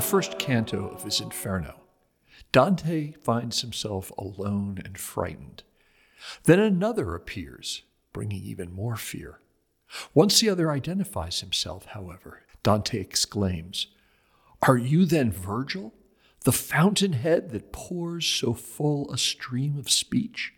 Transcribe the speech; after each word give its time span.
the 0.00 0.06
first 0.06 0.38
canto 0.38 0.88
of 0.88 1.02
his 1.02 1.20
Inferno, 1.20 1.78
Dante 2.52 3.12
finds 3.22 3.60
himself 3.60 4.10
alone 4.16 4.80
and 4.82 4.96
frightened. 4.96 5.62
Then 6.44 6.58
another 6.58 7.14
appears, 7.14 7.82
bringing 8.14 8.42
even 8.42 8.72
more 8.72 8.96
fear. 8.96 9.40
Once 10.14 10.40
the 10.40 10.48
other 10.48 10.70
identifies 10.70 11.40
himself, 11.40 11.84
however, 11.84 12.44
Dante 12.62 12.98
exclaims, 12.98 13.88
Are 14.62 14.78
you 14.78 15.04
then 15.04 15.30
Virgil, 15.30 15.92
the 16.44 16.50
fountainhead 16.50 17.50
that 17.50 17.70
pours 17.70 18.24
so 18.24 18.54
full 18.54 19.12
a 19.12 19.18
stream 19.18 19.76
of 19.76 19.90
speech? 19.90 20.54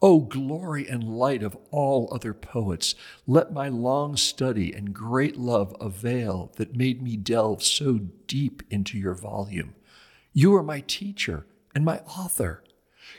O 0.00 0.20
glory 0.20 0.86
and 0.88 1.02
light 1.02 1.42
of 1.42 1.56
all 1.70 2.08
other 2.12 2.32
poets, 2.32 2.94
let 3.26 3.52
my 3.52 3.68
long 3.68 4.16
study 4.16 4.72
and 4.72 4.94
great 4.94 5.36
love 5.36 5.74
avail 5.80 6.52
that 6.56 6.76
made 6.76 7.02
me 7.02 7.16
delve 7.16 7.62
so 7.62 7.98
deep 8.26 8.62
into 8.70 8.96
your 8.96 9.14
volume. 9.14 9.74
You 10.32 10.54
are 10.54 10.62
my 10.62 10.80
teacher 10.86 11.46
and 11.74 11.84
my 11.84 11.98
author. 12.00 12.62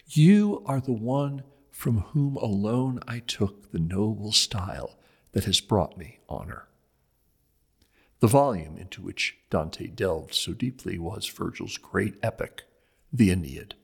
You 0.08 0.64
are 0.66 0.80
the 0.80 0.94
one 0.94 1.44
from 1.70 2.00
whom 2.00 2.38
alone 2.38 3.00
I 3.08 3.20
took 3.20 3.72
the 3.72 3.80
noble 3.80 4.32
style 4.32 4.98
that 5.34 5.46
has 5.46 5.62
brought 5.62 5.98
me 5.98 6.20
honor. 6.30 6.68
The 8.20 8.28
volume 8.28 8.78
into 8.78 9.02
which 9.02 9.38
Dante 9.50 9.88
delved 9.88 10.34
so 10.34 10.54
deeply 10.54 10.98
was 10.98 11.28
Virgil's 11.28 11.78
great 11.78 12.16
epic, 12.22 12.64
the 13.12 13.32
Aeneid. 13.32 13.76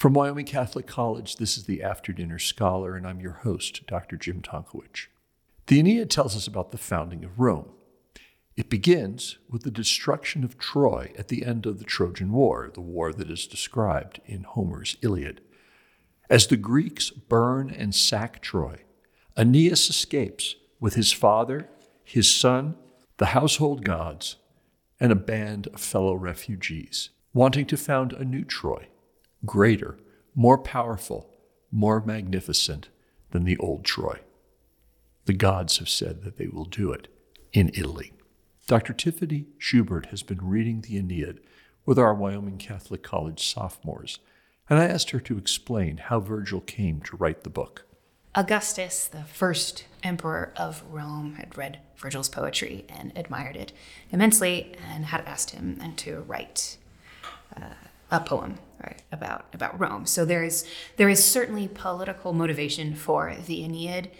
From 0.00 0.14
Wyoming 0.14 0.46
Catholic 0.46 0.86
College, 0.86 1.36
this 1.36 1.58
is 1.58 1.64
the 1.64 1.82
After 1.82 2.10
Dinner 2.10 2.38
Scholar, 2.38 2.96
and 2.96 3.06
I'm 3.06 3.20
your 3.20 3.40
host, 3.42 3.86
Dr. 3.86 4.16
Jim 4.16 4.40
Tonkowich. 4.40 5.08
The 5.66 5.78
Aeneid 5.78 6.08
tells 6.08 6.34
us 6.34 6.46
about 6.46 6.70
the 6.70 6.78
founding 6.78 7.22
of 7.22 7.38
Rome. 7.38 7.68
It 8.56 8.70
begins 8.70 9.36
with 9.50 9.62
the 9.62 9.70
destruction 9.70 10.42
of 10.42 10.56
Troy 10.56 11.12
at 11.18 11.28
the 11.28 11.44
end 11.44 11.66
of 11.66 11.78
the 11.78 11.84
Trojan 11.84 12.32
War, 12.32 12.70
the 12.72 12.80
war 12.80 13.12
that 13.12 13.30
is 13.30 13.46
described 13.46 14.22
in 14.24 14.44
Homer's 14.44 14.96
Iliad. 15.02 15.42
As 16.30 16.46
the 16.46 16.56
Greeks 16.56 17.10
burn 17.10 17.68
and 17.68 17.94
sack 17.94 18.40
Troy, 18.40 18.84
Aeneas 19.36 19.90
escapes 19.90 20.56
with 20.80 20.94
his 20.94 21.12
father, 21.12 21.68
his 22.02 22.34
son, 22.34 22.74
the 23.18 23.36
household 23.36 23.84
gods, 23.84 24.36
and 24.98 25.12
a 25.12 25.14
band 25.14 25.66
of 25.66 25.80
fellow 25.82 26.14
refugees, 26.14 27.10
wanting 27.34 27.66
to 27.66 27.76
found 27.76 28.14
a 28.14 28.24
new 28.24 28.44
Troy 28.44 28.88
greater, 29.44 29.98
more 30.34 30.58
powerful, 30.58 31.30
more 31.70 32.00
magnificent 32.04 32.88
than 33.30 33.44
the 33.44 33.56
old 33.58 33.84
Troy. 33.84 34.20
The 35.26 35.32
gods 35.32 35.78
have 35.78 35.88
said 35.88 36.22
that 36.22 36.36
they 36.36 36.48
will 36.48 36.64
do 36.64 36.92
it 36.92 37.08
in 37.52 37.70
Italy. 37.74 38.12
Dr. 38.66 38.92
Tiffany 38.92 39.46
Schubert 39.58 40.06
has 40.06 40.22
been 40.22 40.46
reading 40.46 40.80
the 40.80 40.96
Aeneid 40.96 41.40
with 41.84 41.98
our 41.98 42.14
Wyoming 42.14 42.58
Catholic 42.58 43.02
College 43.02 43.46
sophomores, 43.46 44.18
and 44.68 44.78
I 44.78 44.86
asked 44.86 45.10
her 45.10 45.20
to 45.20 45.38
explain 45.38 45.96
how 45.96 46.20
Virgil 46.20 46.60
came 46.60 47.00
to 47.02 47.16
write 47.16 47.42
the 47.42 47.50
book. 47.50 47.84
Augustus, 48.34 49.08
the 49.08 49.24
first 49.24 49.86
emperor 50.04 50.52
of 50.56 50.84
Rome, 50.88 51.34
had 51.34 51.58
read 51.58 51.80
Virgil's 51.96 52.28
poetry 52.28 52.84
and 52.88 53.12
admired 53.16 53.56
it 53.56 53.72
immensely 54.12 54.72
and 54.88 55.06
had 55.06 55.22
asked 55.26 55.50
him 55.50 55.94
to 55.96 56.20
write 56.20 56.76
uh, 57.56 57.74
a 58.10 58.20
poem 58.20 58.58
right, 58.82 59.02
about 59.12 59.46
about 59.52 59.78
Rome. 59.78 60.06
So 60.06 60.24
there 60.24 60.42
is 60.42 60.66
there 60.96 61.08
is 61.08 61.24
certainly 61.24 61.68
political 61.68 62.32
motivation 62.32 62.94
for 62.94 63.34
the 63.46 63.64
Aeneid, 63.64 64.10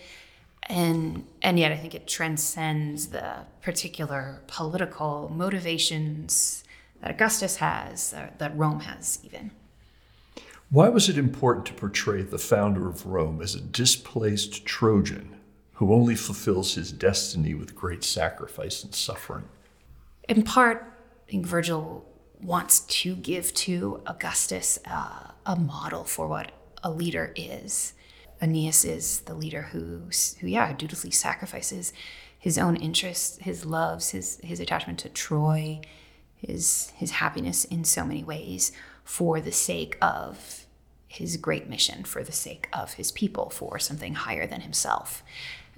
and 0.64 1.26
and 1.42 1.58
yet 1.58 1.72
I 1.72 1.76
think 1.76 1.94
it 1.94 2.06
transcends 2.06 3.08
the 3.08 3.46
particular 3.62 4.42
political 4.46 5.30
motivations 5.34 6.64
that 7.00 7.10
Augustus 7.12 7.56
has, 7.56 8.10
that 8.10 8.56
Rome 8.56 8.80
has 8.80 9.18
even. 9.24 9.52
Why 10.70 10.88
was 10.88 11.08
it 11.08 11.18
important 11.18 11.66
to 11.66 11.72
portray 11.72 12.22
the 12.22 12.38
founder 12.38 12.88
of 12.88 13.06
Rome 13.06 13.40
as 13.40 13.54
a 13.54 13.60
displaced 13.60 14.64
Trojan 14.66 15.36
who 15.74 15.92
only 15.92 16.14
fulfills 16.14 16.74
his 16.74 16.92
destiny 16.92 17.54
with 17.54 17.74
great 17.74 18.04
sacrifice 18.04 18.84
and 18.84 18.94
suffering? 18.94 19.44
In 20.28 20.42
part, 20.42 20.84
I 21.26 21.30
think 21.30 21.46
Virgil 21.46 22.04
wants 22.42 22.80
to 22.80 23.14
give 23.16 23.52
to 23.54 24.02
Augustus 24.06 24.78
uh, 24.86 25.32
a 25.46 25.56
model 25.56 26.04
for 26.04 26.26
what 26.28 26.52
a 26.82 26.90
leader 26.90 27.32
is. 27.36 27.92
Aeneas 28.42 28.84
is 28.84 29.20
the 29.20 29.34
leader 29.34 29.62
who, 29.62 30.02
who 30.40 30.46
yeah, 30.46 30.72
dutifully 30.72 31.10
sacrifices 31.10 31.92
his 32.38 32.56
own 32.56 32.74
interests, 32.76 33.38
his 33.42 33.66
loves, 33.66 34.10
his 34.10 34.40
his 34.42 34.60
attachment 34.60 34.98
to 35.00 35.10
Troy, 35.10 35.80
his 36.34 36.90
his 36.96 37.12
happiness 37.12 37.66
in 37.66 37.84
so 37.84 38.04
many 38.04 38.24
ways 38.24 38.72
for 39.04 39.40
the 39.40 39.52
sake 39.52 39.98
of 40.00 40.64
his 41.06 41.36
great 41.36 41.68
mission, 41.68 42.02
for 42.02 42.24
the 42.24 42.32
sake 42.32 42.68
of 42.72 42.94
his 42.94 43.12
people, 43.12 43.50
for 43.50 43.78
something 43.78 44.14
higher 44.14 44.46
than 44.46 44.62
himself. 44.62 45.22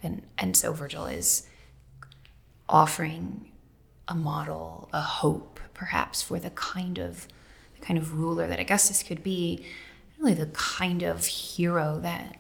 And 0.03 0.23
and 0.39 0.57
so 0.57 0.73
Virgil 0.73 1.07
is 1.07 1.49
offering 2.69 3.51
a 4.07 4.15
model, 4.15 4.89
a 4.93 5.01
hope, 5.01 5.52
perhaps, 5.83 6.23
for 6.23 6.39
the 6.39 6.51
kind 6.51 6.97
of 6.99 7.27
the 7.75 7.85
kind 7.85 7.99
of 7.99 8.15
ruler 8.15 8.47
that 8.47 8.61
Augustus 8.61 9.03
could 9.03 9.21
be, 9.25 9.67
really 10.17 10.33
the 10.35 10.47
kind 10.47 11.03
of 11.03 11.27
hero 11.27 11.99
that 12.01 12.37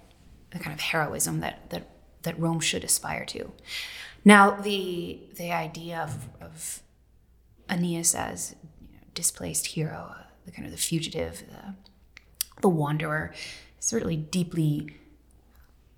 the 0.52 0.60
kind 0.60 0.72
of 0.72 0.78
heroism 0.78 1.40
that 1.40 1.68
that 1.70 1.88
that 2.22 2.38
Rome 2.38 2.60
should 2.60 2.84
aspire 2.84 3.24
to. 3.26 3.50
Now, 4.24 4.52
the 4.52 5.18
the 5.34 5.50
idea 5.50 5.98
of, 5.98 6.28
of 6.40 6.82
Aeneas 7.68 8.14
as 8.14 8.54
you 8.80 8.96
know, 8.96 9.04
displaced 9.12 9.66
hero, 9.66 10.14
uh, 10.16 10.22
the 10.44 10.52
kind 10.52 10.64
of 10.64 10.70
the 10.70 10.78
fugitive, 10.78 11.42
the, 11.50 11.74
the 12.60 12.68
wanderer, 12.68 13.34
certainly 13.80 14.16
deeply 14.16 14.96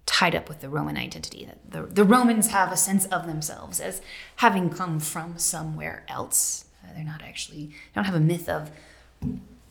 tied 0.06 0.34
up 0.34 0.49
with 0.49 0.61
the 0.62 0.71
Roman 0.71 0.97
identity. 0.97 1.44
That 1.44 1.59
the, 1.71 1.82
the 1.93 2.05
Romans 2.05 2.47
have 2.49 2.72
a 2.72 2.76
sense 2.78 3.05
of 3.06 3.26
themselves 3.26 3.81
as 3.81 4.00
having 4.37 4.71
come 4.71 4.99
from 4.99 5.37
somewhere 5.37 6.06
else. 6.09 6.65
They're 6.95 7.05
not 7.05 7.22
actually, 7.22 7.67
they 7.67 7.95
don't 7.95 8.05
have 8.05 8.15
a 8.15 8.21
myth 8.21 8.49
of 8.49 8.71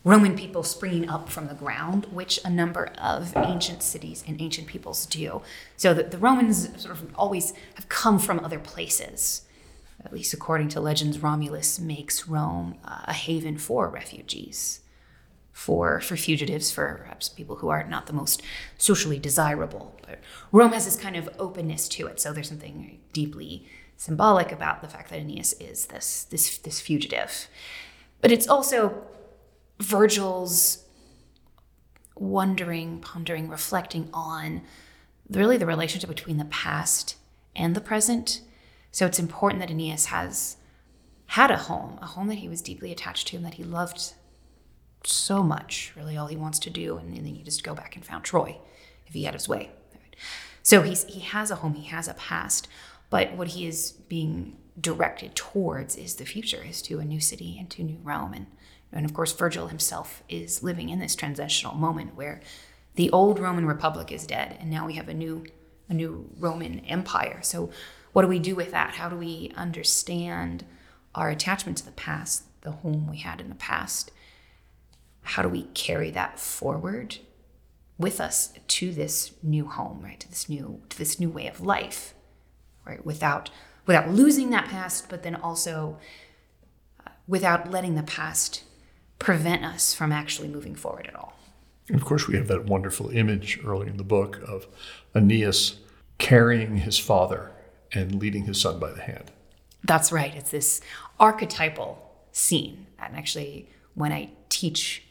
Roman 0.03 0.35
people 0.35 0.63
springing 0.63 1.07
up 1.07 1.29
from 1.29 1.47
the 1.47 1.53
ground, 1.53 2.07
which 2.11 2.39
a 2.43 2.49
number 2.49 2.91
of 2.97 3.35
ancient 3.37 3.81
cities 3.81 4.23
and 4.27 4.41
ancient 4.41 4.67
peoples 4.67 5.05
do. 5.05 5.41
So 5.77 5.93
that 5.93 6.11
the 6.11 6.17
Romans 6.17 6.69
sort 6.81 6.95
of 6.95 7.15
always 7.15 7.53
have 7.75 7.87
come 7.87 8.19
from 8.19 8.39
other 8.39 8.59
places. 8.59 9.43
At 10.03 10.11
least 10.11 10.33
according 10.33 10.69
to 10.69 10.81
legends, 10.81 11.19
Romulus 11.19 11.79
makes 11.79 12.27
Rome 12.27 12.75
uh, 12.83 13.03
a 13.05 13.13
haven 13.13 13.57
for 13.57 13.87
refugees 13.87 14.81
for 15.53 16.01
for 16.01 16.17
fugitives, 16.17 16.71
for 16.71 16.95
perhaps 17.03 17.29
people 17.29 17.57
who 17.57 17.69
are 17.69 17.83
not 17.85 18.07
the 18.07 18.13
most 18.13 18.41
socially 18.77 19.19
desirable. 19.19 19.95
But 20.05 20.19
Rome 20.51 20.73
has 20.73 20.85
this 20.85 20.97
kind 20.97 21.15
of 21.15 21.29
openness 21.39 21.87
to 21.89 22.07
it, 22.07 22.19
so 22.19 22.33
there's 22.33 22.49
something 22.49 22.99
deeply 23.13 23.65
symbolic 23.97 24.51
about 24.51 24.81
the 24.81 24.87
fact 24.87 25.09
that 25.09 25.19
Aeneas 25.19 25.53
is 25.53 25.87
this 25.87 26.23
this 26.25 26.57
this 26.57 26.81
fugitive. 26.81 27.47
But 28.21 28.31
it's 28.31 28.47
also 28.47 29.03
Virgil's 29.79 30.83
wondering, 32.15 32.99
pondering, 32.99 33.49
reflecting 33.49 34.09
on 34.13 34.61
really 35.29 35.57
the 35.57 35.65
relationship 35.65 36.09
between 36.09 36.37
the 36.37 36.45
past 36.45 37.15
and 37.55 37.75
the 37.75 37.81
present. 37.81 38.41
So 38.91 39.05
it's 39.05 39.19
important 39.19 39.59
that 39.61 39.71
Aeneas 39.71 40.05
has 40.05 40.57
had 41.27 41.49
a 41.49 41.57
home, 41.57 41.97
a 42.01 42.05
home 42.05 42.27
that 42.27 42.37
he 42.37 42.49
was 42.49 42.61
deeply 42.61 42.91
attached 42.91 43.27
to 43.29 43.37
and 43.37 43.45
that 43.45 43.55
he 43.55 43.63
loved 43.63 44.13
so 45.05 45.43
much, 45.43 45.91
really 45.95 46.15
all 46.15 46.27
he 46.27 46.37
wants 46.37 46.59
to 46.59 46.69
do, 46.69 46.97
and, 46.97 47.15
and 47.15 47.25
then 47.25 47.35
he 47.35 47.43
just 47.43 47.63
go 47.63 47.73
back 47.73 47.95
and 47.95 48.05
found 48.05 48.23
Troy 48.23 48.57
if 49.07 49.13
he 49.13 49.23
had 49.23 49.33
his 49.33 49.49
way. 49.49 49.71
So 50.61 50.81
he's 50.81 51.03
he 51.05 51.19
has 51.19 51.51
a 51.51 51.55
home, 51.55 51.73
he 51.73 51.87
has 51.87 52.07
a 52.07 52.13
past, 52.13 52.67
but 53.13 53.37
what 53.37 53.49
he 53.49 53.67
is 53.67 53.91
being 53.91 54.57
directed 54.79 55.35
towards 55.35 55.95
is 55.95 56.15
the 56.15 56.25
future, 56.25 56.63
is 56.67 56.81
to 56.83 56.99
a 56.99 57.05
new 57.05 57.19
city 57.19 57.57
and 57.59 57.69
to 57.69 57.81
a 57.81 57.85
new 57.85 57.99
Rome. 58.03 58.33
And, 58.33 58.47
and 58.91 59.05
of 59.05 59.13
course, 59.13 59.31
Virgil 59.31 59.67
himself 59.67 60.23
is 60.27 60.63
living 60.63 60.89
in 60.89 60.99
this 60.99 61.15
transitional 61.15 61.75
moment 61.75 62.15
where 62.15 62.41
the 62.95 63.11
old 63.11 63.39
Roman 63.39 63.65
Republic 63.65 64.11
is 64.11 64.25
dead, 64.25 64.57
and 64.59 64.69
now 64.69 64.85
we 64.87 64.93
have 64.93 65.09
a 65.09 65.13
new 65.13 65.45
a 65.89 65.93
new 65.93 66.29
Roman 66.39 66.79
Empire. 66.85 67.39
So 67.41 67.69
what 68.13 68.21
do 68.21 68.27
we 68.27 68.39
do 68.39 68.55
with 68.55 68.71
that? 68.71 68.95
How 68.95 69.09
do 69.09 69.17
we 69.17 69.51
understand 69.55 70.65
our 71.13 71.29
attachment 71.29 71.77
to 71.79 71.85
the 71.85 71.91
past, 71.91 72.43
the 72.61 72.71
home 72.71 73.07
we 73.09 73.17
had 73.17 73.41
in 73.41 73.49
the 73.49 73.55
past? 73.55 74.11
how 75.23 75.41
do 75.41 75.49
we 75.49 75.63
carry 75.73 76.11
that 76.11 76.39
forward 76.39 77.17
with 77.97 78.19
us 78.19 78.53
to 78.67 78.91
this 78.91 79.31
new 79.41 79.65
home, 79.65 80.01
right? 80.03 80.19
To 80.19 80.29
this 80.29 80.49
new 80.49 80.81
to 80.89 80.97
this 80.97 81.19
new 81.19 81.29
way 81.29 81.47
of 81.47 81.61
life, 81.61 82.13
right? 82.85 83.05
Without 83.05 83.49
without 83.85 84.09
losing 84.09 84.49
that 84.51 84.69
past, 84.69 85.09
but 85.09 85.23
then 85.23 85.35
also 85.35 85.97
uh, 87.05 87.11
without 87.27 87.69
letting 87.69 87.95
the 87.95 88.03
past 88.03 88.63
prevent 89.19 89.63
us 89.63 89.93
from 89.93 90.11
actually 90.11 90.47
moving 90.47 90.75
forward 90.75 91.07
at 91.07 91.15
all. 91.15 91.37
And 91.87 91.97
of 91.97 92.05
course, 92.05 92.27
we 92.27 92.35
have 92.35 92.47
that 92.47 92.65
wonderful 92.65 93.09
image 93.09 93.59
early 93.65 93.87
in 93.87 93.97
the 93.97 94.03
book 94.03 94.41
of 94.47 94.67
Aeneas 95.13 95.79
carrying 96.17 96.77
his 96.77 96.97
father 96.97 97.51
and 97.91 98.15
leading 98.15 98.45
his 98.45 98.59
son 98.61 98.79
by 98.79 98.91
the 98.91 99.01
hand. 99.01 99.31
That's 99.83 100.11
right. 100.11 100.33
It's 100.35 100.51
this 100.51 100.81
archetypal 101.19 102.11
scene. 102.31 102.87
And 102.99 103.15
actually, 103.15 103.69
when 103.95 104.11
I 104.13 104.29
teach 104.49 105.03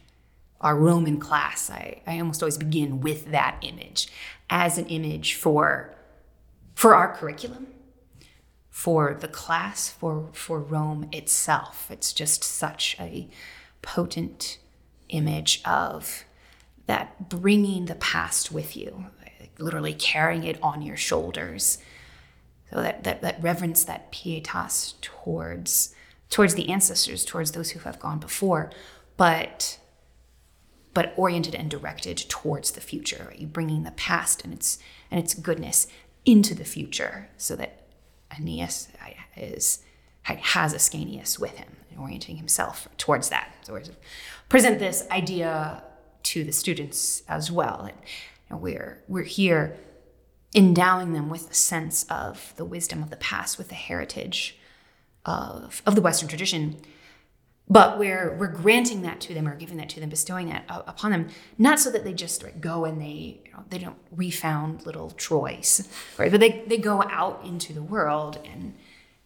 our 0.60 0.76
Roman 0.76 1.18
class, 1.20 1.70
I, 1.70 2.00
I 2.06 2.18
almost 2.18 2.42
always 2.42 2.56
begin 2.56 3.00
with 3.00 3.30
that 3.30 3.58
image 3.62 4.08
as 4.48 4.78
an 4.78 4.86
image 4.86 5.34
for, 5.34 5.94
for 6.74 6.94
our 6.94 7.14
curriculum, 7.14 7.68
for 8.70 9.16
the 9.18 9.28
class, 9.28 9.88
for, 9.88 10.30
for 10.32 10.60
Rome 10.60 11.08
itself. 11.12 11.90
It's 11.90 12.12
just 12.12 12.42
such 12.42 12.96
a 12.98 13.28
potent 13.82 14.58
image 15.08 15.60
of 15.64 16.24
that 16.86 17.28
bringing 17.28 17.86
the 17.86 17.94
past 17.94 18.50
with 18.50 18.76
you, 18.76 19.06
literally 19.58 19.94
carrying 19.94 20.44
it 20.44 20.58
on 20.62 20.82
your 20.82 20.96
shoulders. 20.96 21.78
So 22.70 22.82
that, 22.82 23.04
that, 23.04 23.22
that 23.22 23.42
reverence, 23.42 23.84
that 23.84 24.10
pietas 24.12 24.94
towards 25.00 25.94
towards 26.32 26.54
the 26.54 26.70
ancestors, 26.70 27.26
towards 27.26 27.52
those 27.52 27.70
who 27.70 27.80
have 27.80 28.00
gone 28.00 28.18
before, 28.18 28.70
but 29.16 29.78
but 30.94 31.14
oriented 31.16 31.54
and 31.54 31.70
directed 31.70 32.18
towards 32.28 32.72
the 32.72 32.80
future. 32.80 33.26
Right? 33.28 33.38
You 33.38 33.46
bringing 33.46 33.84
the 33.84 33.92
past 33.92 34.42
and 34.42 34.52
its 34.52 34.78
and 35.10 35.20
its 35.20 35.34
goodness 35.34 35.86
into 36.24 36.54
the 36.54 36.64
future, 36.64 37.28
so 37.36 37.56
that 37.56 37.86
Aeneas 38.36 38.88
is 39.36 39.82
has 40.22 40.72
Ascanius 40.74 41.38
with 41.38 41.56
him, 41.58 41.76
orienting 41.98 42.36
himself 42.36 42.88
towards 42.96 43.28
that. 43.28 43.52
So 43.62 43.74
we 43.74 43.80
present 44.48 44.78
this 44.78 45.06
idea 45.10 45.82
to 46.22 46.44
the 46.44 46.52
students 46.52 47.22
as 47.28 47.50
well. 47.50 47.90
And 48.48 48.60
we're 48.60 49.02
we're 49.08 49.24
here 49.24 49.76
endowing 50.54 51.12
them 51.12 51.28
with 51.28 51.50
a 51.50 51.54
sense 51.54 52.04
of 52.10 52.52
the 52.56 52.64
wisdom 52.64 53.02
of 53.02 53.10
the 53.10 53.16
past, 53.16 53.58
with 53.58 53.68
the 53.68 53.74
heritage 53.74 54.58
of, 55.24 55.82
of 55.86 55.94
the 55.94 56.02
Western 56.02 56.28
tradition. 56.28 56.76
But 57.72 57.98
we're, 57.98 58.36
we're 58.36 58.48
granting 58.48 59.00
that 59.02 59.18
to 59.22 59.32
them 59.32 59.48
or 59.48 59.56
giving 59.56 59.78
that 59.78 59.88
to 59.90 60.00
them, 60.00 60.10
bestowing 60.10 60.50
that 60.50 60.64
upon 60.68 61.10
them, 61.10 61.28
not 61.56 61.80
so 61.80 61.90
that 61.90 62.04
they 62.04 62.12
just 62.12 62.42
right, 62.42 62.60
go 62.60 62.84
and 62.84 63.00
they, 63.00 63.40
you 63.46 63.52
know, 63.54 63.64
they 63.70 63.78
don't 63.78 63.96
refound 64.14 64.84
little 64.84 65.10
Troys, 65.12 65.88
right? 66.18 66.30
But 66.30 66.40
they, 66.40 66.64
they 66.66 66.76
go 66.76 67.02
out 67.04 67.40
into 67.46 67.72
the 67.72 67.82
world 67.82 68.38
and 68.44 68.74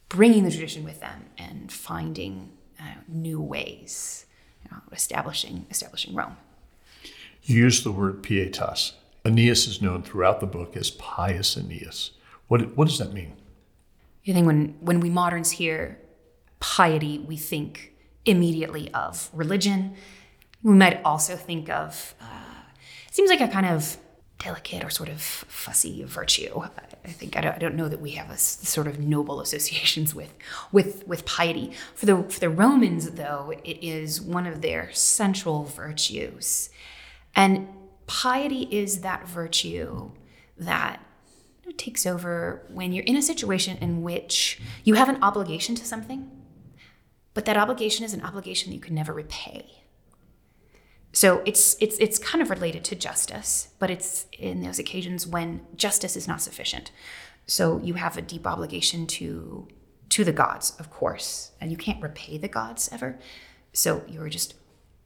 bringing 0.08 0.44
the 0.44 0.52
tradition 0.52 0.84
with 0.84 1.00
them 1.00 1.24
and 1.36 1.72
finding 1.72 2.52
uh, 2.78 3.00
new 3.08 3.40
ways, 3.40 4.26
you 4.62 4.70
know, 4.70 4.80
establishing, 4.92 5.66
establishing 5.68 6.14
Rome. 6.14 6.36
You 7.42 7.58
use 7.58 7.82
the 7.82 7.90
word 7.90 8.22
pietas. 8.22 8.92
Aeneas 9.24 9.66
is 9.66 9.82
known 9.82 10.04
throughout 10.04 10.38
the 10.38 10.46
book 10.46 10.76
as 10.76 10.92
pious 10.92 11.56
Aeneas. 11.56 12.12
What, 12.46 12.76
what 12.76 12.86
does 12.86 12.98
that 12.98 13.12
mean? 13.12 13.32
I 14.28 14.32
think 14.32 14.46
when, 14.46 14.76
when 14.80 15.00
we 15.00 15.10
moderns 15.10 15.50
hear 15.50 15.98
piety, 16.60 17.18
we 17.18 17.36
think 17.36 17.94
immediately 18.26 18.92
of 18.92 19.30
religion. 19.32 19.94
We 20.62 20.74
might 20.74 21.00
also 21.04 21.36
think 21.36 21.70
of, 21.70 22.14
uh, 22.20 22.24
seems 23.10 23.30
like 23.30 23.40
a 23.40 23.48
kind 23.48 23.66
of 23.66 23.96
delicate 24.38 24.84
or 24.84 24.90
sort 24.90 25.08
of 25.08 25.20
fussy 25.20 26.04
virtue. 26.04 26.60
I 27.04 27.08
think 27.08 27.36
I 27.36 27.40
don't, 27.40 27.54
I 27.54 27.58
don't 27.58 27.76
know 27.76 27.88
that 27.88 28.00
we 28.00 28.10
have 28.12 28.30
a 28.30 28.36
sort 28.36 28.86
of 28.86 28.98
noble 28.98 29.40
associations 29.40 30.14
with, 30.14 30.34
with, 30.72 31.06
with 31.06 31.24
piety. 31.24 31.72
For 31.94 32.04
the, 32.04 32.22
for 32.24 32.40
the 32.40 32.50
Romans, 32.50 33.12
though, 33.12 33.52
it 33.64 33.78
is 33.82 34.20
one 34.20 34.46
of 34.46 34.60
their 34.60 34.92
central 34.92 35.64
virtues. 35.64 36.68
And 37.34 37.68
piety 38.06 38.68
is 38.70 39.00
that 39.00 39.26
virtue 39.26 40.10
that 40.58 41.00
takes 41.76 42.06
over 42.06 42.62
when 42.68 42.92
you're 42.92 43.04
in 43.04 43.16
a 43.16 43.22
situation 43.22 43.76
in 43.80 44.02
which 44.02 44.60
you 44.84 44.94
have 44.94 45.08
an 45.08 45.22
obligation 45.22 45.74
to 45.76 45.84
something, 45.84 46.30
but 47.36 47.44
that 47.44 47.58
obligation 47.58 48.02
is 48.02 48.14
an 48.14 48.22
obligation 48.22 48.70
that 48.70 48.76
you 48.76 48.80
can 48.80 48.94
never 48.94 49.12
repay. 49.12 49.82
So 51.12 51.42
it's 51.44 51.76
it's 51.80 51.98
it's 51.98 52.18
kind 52.18 52.40
of 52.40 52.48
related 52.48 52.82
to 52.84 52.96
justice, 52.96 53.68
but 53.78 53.90
it's 53.90 54.24
in 54.32 54.62
those 54.62 54.78
occasions 54.78 55.26
when 55.26 55.60
justice 55.76 56.16
is 56.16 56.26
not 56.26 56.40
sufficient. 56.40 56.90
So 57.46 57.78
you 57.84 57.92
have 57.94 58.16
a 58.16 58.22
deep 58.22 58.46
obligation 58.46 59.06
to 59.18 59.68
to 60.08 60.24
the 60.24 60.32
gods, 60.32 60.74
of 60.80 60.90
course, 60.90 61.52
and 61.60 61.70
you 61.70 61.76
can't 61.76 62.02
repay 62.02 62.38
the 62.38 62.48
gods 62.48 62.88
ever. 62.90 63.18
So 63.74 64.02
you're 64.08 64.30
just 64.30 64.54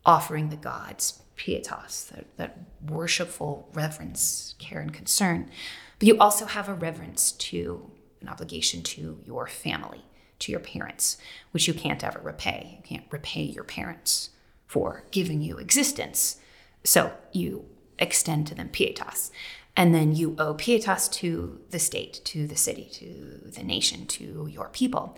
offering 0.07 0.51
the 0.51 0.57
gods 0.57 1.21
pietas, 1.37 2.11
that, 2.11 2.37
that 2.37 2.59
worshipful 2.87 3.69
reverence, 3.73 4.55
care, 4.61 4.81
and 4.81 4.95
concern. 4.95 5.51
But 5.99 6.07
you 6.07 6.17
also 6.19 6.47
have 6.47 6.69
a 6.69 6.75
reverence 6.75 7.33
to 7.33 7.91
an 8.21 8.29
obligation 8.29 8.83
to 8.83 9.19
your 9.27 9.49
family, 9.49 10.05
to 10.41 10.53
your 10.53 10.61
parents, 10.61 11.17
which 11.53 11.69
you 11.69 11.75
can't 11.75 12.05
ever 12.05 12.21
repay. 12.21 12.79
You 12.79 12.83
can't 12.83 13.07
repay 13.11 13.43
your 13.43 13.65
parents 13.65 14.31
for 14.67 15.05
giving 15.11 15.41
you 15.41 15.59
existence. 15.59 16.37
So 16.85 17.13
you 17.33 17.67
extend 17.99 18.47
to 18.49 18.55
them 18.55 18.69
pietas. 18.69 19.31
And 19.77 19.95
then 19.95 20.15
you 20.15 20.35
owe 20.39 20.55
pietas 20.55 21.11
to 21.13 21.61
the 21.71 21.79
state, 21.79 22.21
to 22.25 22.47
the 22.47 22.57
city, 22.57 22.89
to 22.93 23.51
the 23.51 23.63
nation, 23.63 24.07
to 24.07 24.49
your 24.51 24.69
people. 24.69 25.17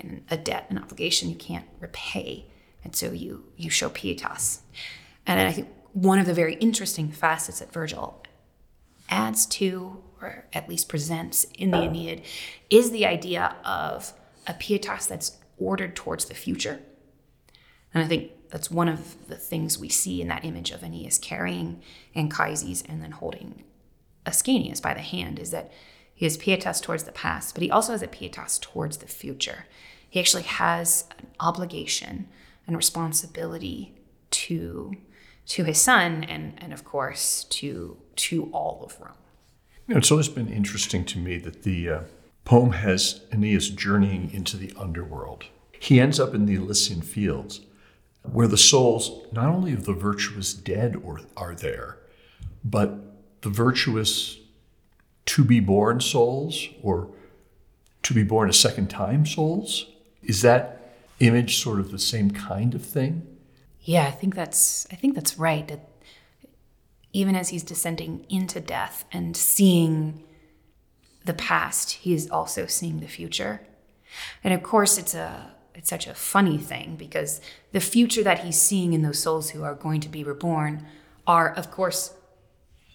And 0.00 0.22
a 0.30 0.36
debt, 0.36 0.66
an 0.70 0.78
obligation 0.78 1.30
you 1.30 1.36
can't 1.36 1.66
repay. 1.80 2.46
And 2.84 2.94
so 2.94 3.12
you 3.12 3.44
you 3.56 3.70
show 3.70 3.90
pietas. 3.90 4.60
And 5.26 5.40
I 5.40 5.52
think 5.52 5.68
one 5.92 6.18
of 6.18 6.26
the 6.26 6.34
very 6.34 6.54
interesting 6.54 7.10
facets 7.10 7.58
that 7.58 7.72
Virgil 7.72 8.22
adds 9.08 9.44
to, 9.46 10.02
or 10.20 10.46
at 10.52 10.68
least 10.68 10.88
presents 10.88 11.44
in 11.54 11.72
the 11.72 11.78
Aeneid, 11.78 12.22
is 12.70 12.90
the 12.90 13.06
idea 13.06 13.56
of 13.64 14.12
a 14.46 14.54
pietas 14.54 15.08
that's 15.08 15.38
ordered 15.58 15.94
towards 15.94 16.26
the 16.26 16.34
future. 16.34 16.80
And 17.92 18.02
I 18.02 18.06
think 18.06 18.32
that's 18.50 18.70
one 18.70 18.88
of 18.88 19.28
the 19.28 19.36
things 19.36 19.78
we 19.78 19.88
see 19.88 20.20
in 20.20 20.28
that 20.28 20.44
image 20.44 20.70
of 20.70 20.82
Aeneas 20.82 21.18
carrying 21.18 21.82
Anchises 22.14 22.82
and 22.88 23.02
then 23.02 23.12
holding 23.12 23.64
Ascanius 24.26 24.80
by 24.82 24.94
the 24.94 25.00
hand 25.00 25.38
is 25.38 25.50
that 25.50 25.72
he 26.14 26.26
has 26.26 26.36
pietas 26.36 26.82
towards 26.82 27.04
the 27.04 27.12
past, 27.12 27.54
but 27.54 27.62
he 27.62 27.70
also 27.70 27.92
has 27.92 28.02
a 28.02 28.08
pietas 28.08 28.60
towards 28.60 28.98
the 28.98 29.06
future. 29.06 29.66
He 30.08 30.20
actually 30.20 30.42
has 30.42 31.04
an 31.18 31.28
obligation 31.38 32.28
and 32.66 32.76
responsibility 32.76 33.94
to 34.30 34.92
to 35.46 35.64
his 35.64 35.80
son 35.80 36.22
and, 36.24 36.54
and 36.58 36.72
of 36.72 36.84
course 36.84 37.44
to, 37.44 37.96
to 38.14 38.48
all 38.52 38.82
of 38.84 39.00
Rome. 39.00 39.14
You 39.88 39.94
know, 39.94 39.98
it's 39.98 40.12
always 40.12 40.28
been 40.28 40.48
interesting 40.48 41.04
to 41.06 41.18
me 41.18 41.38
that 41.38 41.64
the 41.64 41.90
uh, 41.90 42.00
poem 42.44 42.72
has 42.72 43.20
Aeneas 43.32 43.68
journeying 43.70 44.30
into 44.32 44.56
the 44.56 44.72
underworld. 44.78 45.44
He 45.78 46.00
ends 46.00 46.20
up 46.20 46.34
in 46.34 46.46
the 46.46 46.54
Elysian 46.54 47.02
fields, 47.02 47.60
where 48.22 48.48
the 48.48 48.58
souls 48.58 49.26
not 49.32 49.46
only 49.46 49.72
of 49.72 49.86
the 49.86 49.94
virtuous 49.94 50.52
dead 50.52 50.96
or, 51.02 51.20
are 51.36 51.54
there, 51.54 51.98
but 52.62 53.40
the 53.40 53.48
virtuous 53.48 54.38
to 55.26 55.44
be 55.44 55.60
born 55.60 56.00
souls 56.00 56.68
or 56.82 57.10
to 58.02 58.14
be 58.14 58.22
born 58.22 58.50
a 58.50 58.52
second 58.52 58.88
time 58.88 59.24
souls. 59.24 59.86
Is 60.22 60.42
that 60.42 60.94
image 61.20 61.62
sort 61.62 61.80
of 61.80 61.90
the 61.90 61.98
same 61.98 62.30
kind 62.30 62.74
of 62.74 62.84
thing? 62.84 63.26
Yeah, 63.82 64.06
I 64.06 64.10
think 64.10 64.34
that's 64.34 64.86
I 64.90 64.96
think 64.96 65.14
that's 65.14 65.38
right. 65.38 65.80
Even 67.12 67.34
as 67.34 67.48
he's 67.48 67.62
descending 67.62 68.26
into 68.28 68.60
death 68.60 69.04
and 69.12 69.36
seeing 69.36 70.24
the 71.24 71.34
past, 71.34 71.92
he 71.92 72.14
is 72.14 72.30
also 72.30 72.66
seeing 72.66 73.00
the 73.00 73.06
future. 73.06 73.60
And 74.42 74.54
of 74.54 74.62
course, 74.62 74.98
it's 74.98 75.14
a 75.14 75.54
it's 75.74 75.88
such 75.88 76.06
a 76.06 76.14
funny 76.14 76.58
thing 76.58 76.96
because 76.96 77.40
the 77.72 77.80
future 77.80 78.22
that 78.22 78.40
he's 78.40 78.60
seeing 78.60 78.92
in 78.92 79.02
those 79.02 79.18
souls 79.18 79.50
who 79.50 79.62
are 79.62 79.74
going 79.74 80.00
to 80.00 80.08
be 80.08 80.24
reborn 80.24 80.84
are, 81.26 81.48
of 81.48 81.70
course, 81.70 82.12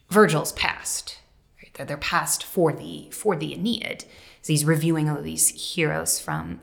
Virgil's 0.09 0.51
past. 0.51 1.19
Right? 1.61 1.73
They're, 1.73 1.85
they're 1.85 1.97
past 1.97 2.43
for 2.43 2.73
the 2.73 3.09
for 3.11 3.35
the 3.35 3.53
Aeneid. 3.53 4.05
So 4.41 4.53
he's 4.53 4.65
reviewing 4.65 5.09
all 5.09 5.17
of 5.17 5.23
these 5.23 5.73
heroes 5.73 6.19
from 6.19 6.59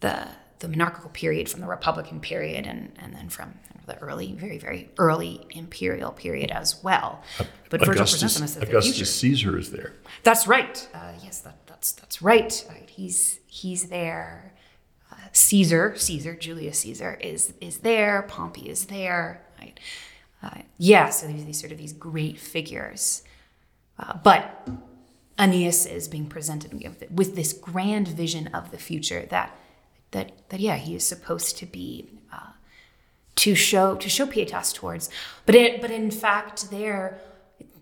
the 0.00 0.28
the 0.60 0.68
monarchical 0.68 1.10
period, 1.10 1.48
from 1.48 1.60
the 1.60 1.66
Republican 1.66 2.20
period, 2.20 2.66
and, 2.66 2.92
and 2.98 3.14
then 3.14 3.28
from 3.28 3.54
the 3.86 3.98
early, 3.98 4.32
very, 4.32 4.58
very 4.58 4.90
early 4.98 5.46
imperial 5.50 6.12
period 6.12 6.50
as 6.50 6.82
well. 6.82 7.22
But 7.70 7.84
Virgil 7.84 8.04
presents 8.04 8.36
him 8.36 8.44
as 8.44 8.56
Augustus. 8.56 9.14
Caesar 9.16 9.58
is 9.58 9.70
there. 9.70 9.94
That's 10.22 10.46
right. 10.46 10.88
Uh, 10.94 11.12
yes, 11.22 11.40
that, 11.40 11.66
that's 11.66 11.92
that's 11.92 12.22
right. 12.22 12.64
right. 12.68 12.88
He's 12.88 13.40
he's 13.46 13.88
there. 13.88 14.52
Uh, 15.10 15.16
Caesar, 15.32 15.94
Caesar, 15.96 16.34
Julius 16.34 16.80
Caesar 16.80 17.18
is 17.20 17.54
is 17.60 17.78
there. 17.78 18.22
Pompey 18.22 18.68
is 18.68 18.86
there. 18.86 19.42
Right. 19.60 19.78
Uh, 20.42 20.62
yeah. 20.78 21.08
So 21.10 21.26
these, 21.26 21.44
these 21.44 21.60
sort 21.60 21.72
of 21.72 21.78
these 21.78 21.92
great 21.92 22.38
figures, 22.38 23.22
uh, 23.98 24.18
but 24.22 24.68
Aeneas 25.38 25.86
is 25.86 26.08
being 26.08 26.26
presented 26.26 26.72
with 27.10 27.36
this 27.36 27.52
grand 27.52 28.08
vision 28.08 28.48
of 28.48 28.70
the 28.70 28.78
future 28.78 29.26
that 29.30 29.56
that 30.12 30.32
that 30.50 30.60
yeah 30.60 30.76
he 30.76 30.94
is 30.94 31.04
supposed 31.04 31.56
to 31.58 31.66
be 31.66 32.08
uh, 32.32 32.52
to 33.34 33.54
show 33.54 33.94
to 33.96 34.08
show 34.08 34.26
pietas 34.26 34.72
towards 34.74 35.08
but 35.46 35.54
it 35.54 35.80
but 35.80 35.90
in 35.90 36.10
fact 36.10 36.70
there 36.70 37.18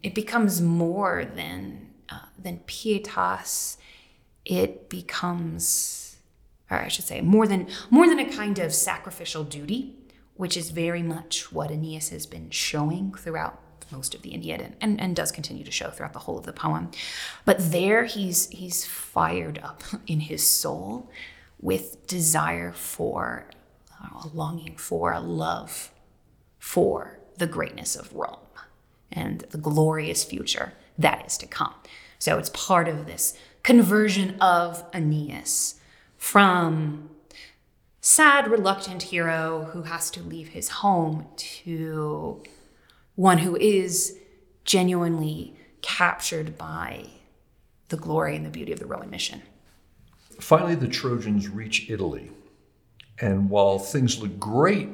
it 0.02 0.14
becomes 0.14 0.60
more 0.60 1.24
than 1.24 1.88
uh, 2.08 2.26
than 2.38 2.58
pietas 2.66 3.76
it 4.44 4.88
becomes 4.88 6.10
or 6.70 6.78
I 6.78 6.88
should 6.88 7.04
say, 7.04 7.20
more 7.20 7.46
than 7.46 7.66
more 7.90 8.06
than 8.08 8.18
a 8.18 8.30
kind 8.30 8.58
of 8.58 8.72
sacrificial 8.72 9.44
duty, 9.44 9.96
which 10.36 10.56
is 10.56 10.70
very 10.70 11.02
much 11.02 11.52
what 11.52 11.70
Aeneas 11.70 12.10
has 12.10 12.26
been 12.26 12.50
showing 12.50 13.12
throughout 13.14 13.60
most 13.90 14.14
of 14.14 14.22
the 14.22 14.32
Aeneid 14.32 14.60
and, 14.60 14.76
and, 14.80 15.00
and 15.00 15.16
does 15.16 15.32
continue 15.32 15.64
to 15.64 15.70
show 15.72 15.90
throughout 15.90 16.12
the 16.12 16.20
whole 16.20 16.38
of 16.38 16.46
the 16.46 16.52
poem. 16.52 16.90
But 17.44 17.72
there 17.72 18.04
he's 18.04 18.48
he's 18.50 18.84
fired 18.86 19.58
up 19.62 19.82
in 20.06 20.20
his 20.20 20.48
soul 20.48 21.10
with 21.60 22.06
desire 22.06 22.72
for 22.72 23.46
a 24.00 24.28
longing 24.28 24.76
for 24.76 25.12
a 25.12 25.20
love 25.20 25.90
for 26.58 27.18
the 27.38 27.46
greatness 27.46 27.96
of 27.96 28.12
Rome 28.12 28.36
and 29.10 29.40
the 29.50 29.58
glorious 29.58 30.24
future 30.24 30.74
that 30.98 31.26
is 31.26 31.36
to 31.38 31.46
come. 31.46 31.74
So 32.18 32.38
it's 32.38 32.50
part 32.50 32.86
of 32.88 33.06
this 33.06 33.36
conversion 33.62 34.36
of 34.40 34.84
Aeneas 34.92 35.80
from 36.16 37.10
sad, 38.00 38.50
reluctant 38.50 39.04
hero 39.04 39.70
who 39.72 39.82
has 39.82 40.10
to 40.12 40.22
leave 40.22 40.48
his 40.48 40.68
home 40.68 41.26
to 41.36 42.42
one 43.14 43.38
who 43.38 43.56
is 43.56 44.18
genuinely 44.64 45.56
captured 45.82 46.56
by 46.56 47.06
the 47.88 47.96
glory 47.96 48.36
and 48.36 48.46
the 48.46 48.50
beauty 48.50 48.72
of 48.72 48.78
the 48.78 48.86
Roman 48.86 49.10
mission. 49.10 49.42
Finally, 50.38 50.76
the 50.76 50.88
Trojans 50.88 51.48
reach 51.48 51.90
Italy. 51.90 52.30
And 53.20 53.50
while 53.50 53.78
things 53.78 54.20
look 54.20 54.40
great 54.40 54.88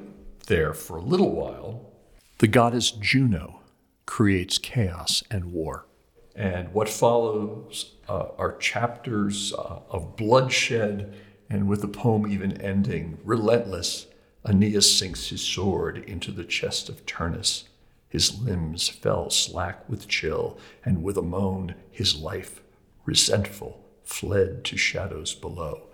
there 0.47 0.75
for 0.75 0.97
a 0.97 1.03
little 1.03 1.33
while, 1.33 1.93
the 2.39 2.49
goddess 2.49 2.91
Juno 2.91 3.61
creates 4.05 4.59
chaos 4.59 5.23
and 5.31 5.53
war. 5.53 5.87
And 6.35 6.73
what 6.75 6.89
follows 6.89 7.95
uh, 8.09 8.29
are 8.37 8.57
chapters 8.59 9.55
uh, 9.55 9.81
of 9.89 10.17
bloodshed, 10.17 11.15
and 11.49 11.69
with 11.69 11.81
the 11.81 11.89
poem 11.89 12.31
even 12.31 12.61
ending, 12.61 13.19
relentless, 13.25 14.07
Aeneas 14.45 14.99
sinks 14.99 15.31
his 15.31 15.41
sword 15.41 15.99
into 16.07 16.31
the 16.31 16.45
chest 16.45 16.89
of 16.89 17.07
Turnus. 17.07 17.65
His 18.09 18.41
limbs 18.41 18.89
fell 18.89 19.31
slack 19.31 19.89
with 19.89 20.09
chill, 20.09 20.59
and 20.85 21.03
with 21.03 21.17
a 21.17 21.23
moan, 21.23 21.75
his 21.91 22.17
life, 22.17 22.61
resentful, 23.05 23.85
fled 24.05 24.65
to 24.65 24.77
shadows 24.77 25.35
below. 25.35 25.89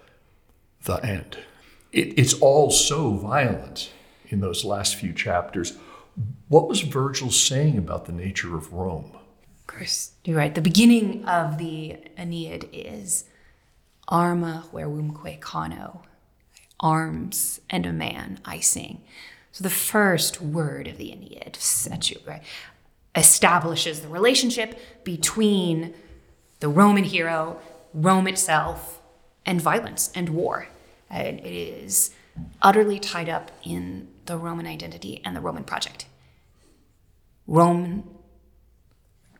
The 0.84 0.96
end. 1.04 1.38
It, 1.92 2.18
it's 2.18 2.34
all 2.34 2.70
so 2.70 3.12
violent 3.12 3.90
in 4.28 4.40
those 4.40 4.64
last 4.64 4.96
few 4.96 5.12
chapters. 5.12 5.76
What 6.48 6.68
was 6.68 6.80
Virgil 6.80 7.30
saying 7.30 7.78
about 7.78 8.06
the 8.06 8.12
nature 8.12 8.56
of 8.56 8.72
Rome? 8.72 9.12
Of 9.60 9.66
course, 9.66 10.12
you're 10.24 10.36
right. 10.36 10.54
The 10.54 10.60
beginning 10.60 11.24
of 11.24 11.58
the 11.58 11.98
Aeneid 12.18 12.68
is 12.72 13.24
arma 14.08 14.64
virumque 14.72 15.40
cano, 15.40 16.02
arms 16.80 17.60
and 17.70 17.86
a 17.86 17.92
man 17.92 18.40
I 18.44 18.60
sing. 18.60 19.02
So 19.52 19.62
the 19.62 19.70
first 19.70 20.40
word 20.40 20.88
of 20.88 20.96
the 20.96 21.12
Aeneid, 21.12 21.58
right, 22.26 22.42
establishes 23.14 24.00
the 24.00 24.08
relationship 24.08 24.78
between 25.04 25.94
the 26.60 26.68
Roman 26.68 27.04
hero, 27.04 27.60
Rome 27.92 28.26
itself, 28.28 29.00
and 29.44 29.60
violence 29.60 30.10
and 30.14 30.30
war. 30.30 30.68
And 31.12 31.38
it 31.40 31.54
is 31.54 32.10
utterly 32.60 32.98
tied 32.98 33.28
up 33.28 33.52
in 33.62 34.08
the 34.24 34.36
Roman 34.38 34.66
identity 34.66 35.20
and 35.24 35.36
the 35.36 35.40
Roman 35.40 35.62
project. 35.62 36.06
Rome, 37.46 38.08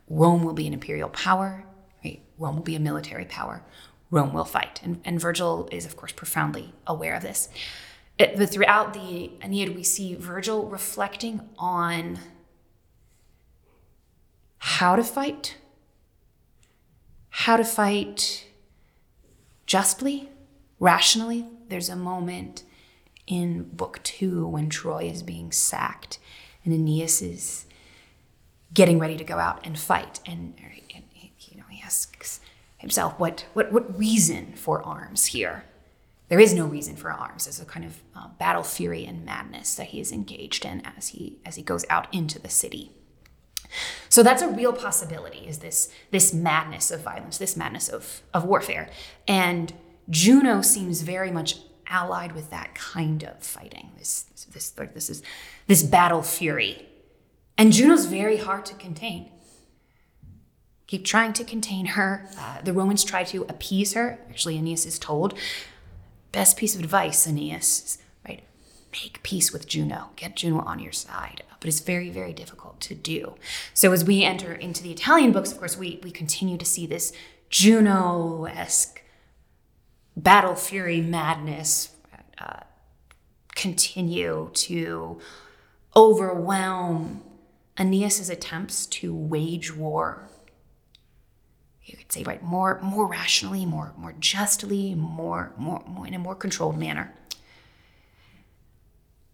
Rome 0.09 0.45
will 0.45 0.52
be 0.52 0.67
an 0.67 0.75
imperial 0.75 1.09
power, 1.09 1.64
right? 2.05 2.21
Rome 2.38 2.57
will 2.57 2.62
be 2.62 2.76
a 2.76 2.81
military 2.81 3.25
power. 3.25 3.62
Rome 4.11 4.35
will 4.35 4.45
fight. 4.45 4.81
And, 4.85 5.00
and 5.05 5.19
Virgil 5.19 5.69
is, 5.73 5.87
of 5.87 5.97
course, 5.97 6.12
profoundly 6.12 6.75
aware 6.87 7.14
of 7.14 7.23
this. 7.23 7.49
It, 8.19 8.37
but 8.37 8.50
throughout 8.50 8.93
the 8.93 9.31
Aeneid, 9.43 9.75
we 9.75 9.83
see 9.83 10.14
Virgil 10.14 10.69
reflecting 10.69 11.49
on 11.59 12.19
how 14.59 14.95
to 14.97 15.02
fight, 15.02 15.57
how 17.31 17.57
to 17.57 17.64
fight 17.64 18.45
justly, 19.64 20.29
rationally. 20.79 21.47
There's 21.73 21.88
a 21.88 21.97
moment 21.97 22.64
in 23.26 23.62
book 23.62 23.99
two 24.02 24.47
when 24.47 24.69
Troy 24.69 25.05
is 25.05 25.23
being 25.23 25.52
sacked 25.52 26.19
and 26.67 26.75
Aeneas 26.75 27.23
is 27.23 27.64
getting 28.75 28.99
ready 28.99 29.17
to 29.17 29.25
go 29.25 29.38
out 29.38 29.64
and 29.64 29.79
fight. 29.79 30.21
And, 30.26 30.52
and 30.95 31.05
you 31.41 31.57
know, 31.57 31.64
he 31.71 31.81
asks 31.83 32.41
himself, 32.76 33.19
what, 33.19 33.47
what, 33.55 33.73
what 33.73 33.99
reason 33.99 34.52
for 34.55 34.83
arms 34.83 35.25
here? 35.25 35.64
There 36.29 36.38
is 36.38 36.52
no 36.52 36.67
reason 36.67 36.95
for 36.95 37.11
arms. 37.11 37.47
There's 37.47 37.59
a 37.59 37.64
kind 37.64 37.87
of 37.87 38.02
uh, 38.14 38.29
battle 38.38 38.64
fury 38.64 39.07
and 39.07 39.25
madness 39.25 39.75
that 39.76 39.87
he 39.87 40.00
is 40.00 40.12
engaged 40.12 40.67
in 40.67 40.83
as 40.99 41.09
he 41.09 41.38
as 41.47 41.57
he 41.57 41.62
goes 41.62 41.87
out 41.88 42.07
into 42.12 42.38
the 42.38 42.50
city. 42.50 42.93
So 44.11 44.23
that's 44.23 44.43
a 44.43 44.49
real 44.49 44.75
possibility. 44.75 45.49
Is 45.49 45.61
this 45.61 45.91
this 46.11 46.35
madness 46.35 46.91
of 46.91 47.00
violence, 47.00 47.38
this 47.38 47.57
madness 47.57 47.88
of 47.88 48.21
of 48.35 48.45
warfare, 48.45 48.91
and 49.26 49.73
Juno 50.11 50.63
seems 50.63 51.03
very 51.03 51.31
much 51.31 51.59
allied 51.87 52.33
with 52.33 52.51
that 52.51 52.75
kind 52.75 53.23
of 53.25 53.43
fighting. 53.43 53.93
This 53.99 54.23
this, 54.23 54.45
this 54.47 54.71
this 54.71 55.11
is 55.11 55.23
this 55.67 55.83
battle 55.83 56.23
fury, 56.23 56.87
and 57.57 57.73
Juno's 57.73 58.07
very 58.07 58.39
hard 58.39 58.65
to 58.67 58.75
contain. 58.75 59.31
Keep 60.87 61.05
trying 61.05 61.33
to 61.33 61.45
contain 61.45 61.87
her. 61.87 62.29
Uh, 62.39 62.61
the 62.63 62.73
Romans 62.73 63.03
try 63.03 63.25
to 63.25 63.45
appease 63.49 63.95
her. 63.95 64.19
Actually, 64.29 64.59
Aeneas 64.59 64.85
is 64.85 64.99
told 64.99 65.35
best 66.33 66.57
piece 66.57 66.75
of 66.75 66.81
advice, 66.81 67.27
Aeneas, 67.27 67.99
right? 68.27 68.43
Make 68.93 69.23
peace 69.23 69.53
with 69.53 69.67
Juno. 69.67 70.11
Get 70.17 70.37
Juno 70.37 70.61
on 70.61 70.79
your 70.79 70.93
side. 70.93 71.45
But 71.61 71.69
it's 71.69 71.81
very, 71.81 72.11
very 72.11 72.33
difficult 72.33 72.81
to 72.81 72.95
do. 72.95 73.35
So 73.73 73.93
as 73.93 74.05
we 74.05 74.25
enter 74.25 74.53
into 74.53 74.83
the 74.83 74.91
Italian 74.91 75.33
books, 75.33 75.53
of 75.53 75.59
course, 75.59 75.79
we, 75.79 76.01
we 76.03 76.11
continue 76.11 76.59
to 76.59 76.65
see 76.65 76.87
this 76.87 77.13
Juno-esque 77.51 79.02
battle 80.23 80.55
fury 80.55 81.00
madness 81.00 81.95
uh, 82.38 82.61
continue 83.55 84.50
to 84.55 85.21
overwhelm 85.97 87.23
Aeneas's 87.79 88.31
attempts 88.31 88.87
to 88.87 89.14
wage 89.14 89.75
war 89.75 90.29
you 91.85 91.97
could 91.97 92.12
say, 92.12 92.23
right, 92.23 92.43
more, 92.43 92.81
more 92.83 93.07
rationally, 93.07 93.67
more, 93.67 93.93
more 93.97 94.14
justly, 94.19 94.95
more, 94.95 95.52
more, 95.57 95.83
more 95.87 96.07
in 96.07 96.14
a 96.14 96.19
more 96.19 96.35
controlled 96.35 96.79
manner. 96.79 97.14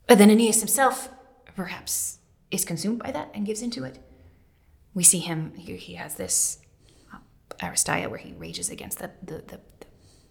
But 0.06 0.18
then 0.18 0.30
Aeneas 0.30 0.60
himself, 0.60 1.10
perhaps, 1.54 2.18
is 2.50 2.64
consumed 2.64 3.00
by 3.00 3.12
that 3.12 3.30
and 3.34 3.44
gives 3.44 3.60
into 3.60 3.84
it. 3.84 3.98
We 4.94 5.04
see 5.04 5.18
him, 5.18 5.52
he, 5.56 5.76
he 5.76 5.94
has 5.94 6.14
this 6.14 6.58
uh, 7.12 7.18
Aristeia 7.60 8.08
where 8.08 8.18
he 8.18 8.32
rages 8.32 8.70
against 8.70 8.98
the, 8.98 9.10
the, 9.22 9.44
the, 9.46 9.60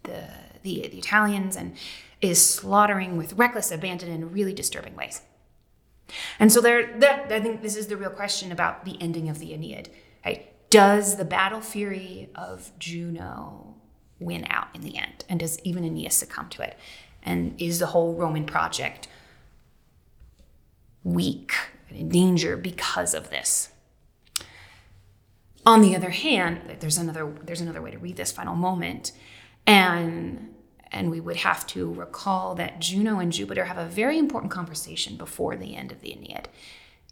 the, 0.04 0.24
the, 0.62 0.88
the 0.88 0.98
Italians 0.98 1.56
and 1.56 1.76
is 2.20 2.44
slaughtering 2.44 3.16
with 3.16 3.34
reckless 3.34 3.70
abandon 3.70 4.10
in 4.10 4.32
really 4.32 4.52
disturbing 4.52 4.96
ways. 4.96 5.22
And 6.38 6.52
so 6.52 6.60
there, 6.60 6.98
that, 6.98 7.30
I 7.30 7.40
think 7.40 7.62
this 7.62 7.76
is 7.76 7.86
the 7.86 7.96
real 7.96 8.10
question 8.10 8.50
about 8.50 8.84
the 8.84 8.96
ending 9.00 9.28
of 9.28 9.38
the 9.38 9.52
Aeneid. 9.52 9.90
Right? 10.24 10.52
does 10.70 11.16
the 11.16 11.24
battle 11.24 11.60
fury 11.60 12.28
of 12.34 12.70
Juno 12.78 13.74
win 14.18 14.46
out 14.50 14.68
in 14.74 14.82
the 14.82 14.96
end? 14.96 15.24
And 15.28 15.40
does 15.40 15.58
even 15.60 15.84
Aeneas 15.84 16.14
succumb 16.14 16.48
to 16.50 16.62
it? 16.62 16.76
And 17.22 17.60
is 17.60 17.78
the 17.78 17.86
whole 17.86 18.14
Roman 18.14 18.44
project 18.44 19.08
weak 21.04 21.52
and 21.88 21.98
in 21.98 22.08
danger 22.08 22.56
because 22.56 23.14
of 23.14 23.30
this? 23.30 23.70
On 25.66 25.82
the 25.82 25.94
other 25.94 26.10
hand, 26.10 26.60
there's 26.80 26.96
another 26.96 27.30
there's 27.42 27.60
another 27.60 27.82
way 27.82 27.90
to 27.90 27.98
read 27.98 28.16
this 28.16 28.32
final 28.32 28.54
moment, 28.54 29.12
and 29.68 30.54
and 30.90 31.10
we 31.10 31.20
would 31.20 31.36
have 31.36 31.66
to 31.66 31.92
recall 31.92 32.54
that 32.54 32.80
Juno 32.80 33.18
and 33.18 33.30
Jupiter 33.30 33.66
have 33.66 33.76
a 33.76 33.84
very 33.84 34.18
important 34.18 34.50
conversation 34.50 35.16
before 35.16 35.54
the 35.54 35.76
end 35.76 35.92
of 35.92 36.00
the 36.00 36.12
Aeneid, 36.12 36.48